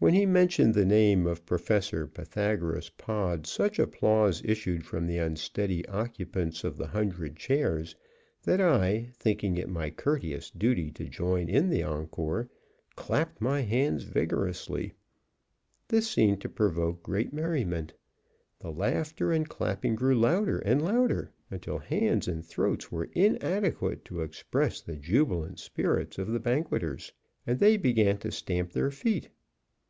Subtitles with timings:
[0.00, 5.86] When he mentioned the name of Professor Pythagoras Pod such applause issued from the unsteady
[5.86, 7.94] occupants of the hundred chairs
[8.42, 12.50] that I, thinking it my courteous duty to join in the encore,
[12.96, 14.94] clapped my hands vigorously.
[15.86, 17.92] This seemed to provoke great merriment.
[18.58, 24.22] The laughter and clapping grew louder and louder, until hands and throats were inadequate to
[24.22, 27.12] express the jubilant spirits of the banqueters,
[27.46, 29.28] and they began to stamp their feet.